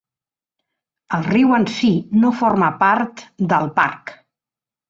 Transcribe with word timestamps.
El 1.17 1.27
riu 1.33 1.53
en 1.59 1.69
si 1.75 1.91
no 2.23 2.33
forma 2.39 2.73
part 2.83 3.25
del 3.53 3.73
parc. 3.81 4.17